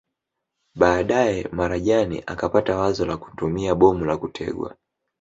[0.75, 4.75] Baadae Marajani akapata wazo la kutumia bomu la kutegwa